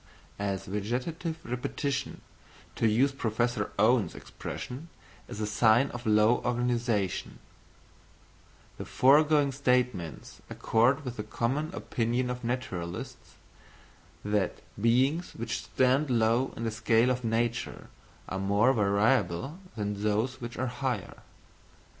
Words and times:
As 0.39 0.65
"vegetative 0.65 1.37
repetition," 1.43 2.21
to 2.75 2.87
use 2.87 3.11
Professor 3.11 3.69
Owen's 3.77 4.15
expression, 4.15 4.89
is 5.27 5.39
a 5.39 5.45
sign 5.45 5.91
of 5.91 6.07
low 6.07 6.41
organisation; 6.43 7.37
the 8.79 8.85
foregoing 8.85 9.51
statements 9.51 10.41
accord 10.49 11.05
with 11.05 11.17
the 11.17 11.23
common 11.23 11.71
opinion 11.71 12.31
of 12.31 12.43
naturalists, 12.43 13.35
that 14.25 14.63
beings 14.81 15.33
which 15.35 15.61
stand 15.65 16.09
low 16.09 16.51
in 16.57 16.63
the 16.63 16.71
scale 16.71 17.11
of 17.11 17.23
nature 17.23 17.87
are 18.27 18.39
more 18.39 18.73
variable 18.73 19.59
than 19.75 20.01
those 20.01 20.41
which 20.41 20.57
are 20.57 20.65
higher. 20.65 21.17